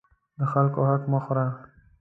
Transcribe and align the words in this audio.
د 0.39 0.41
خلکو 0.51 0.79
حق 0.89 1.03
مه 1.11 1.19
خوره. 1.25 1.47